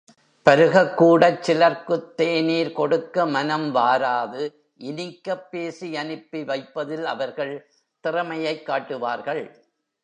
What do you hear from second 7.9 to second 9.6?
திறமையைக் காட்டுவார்கள்.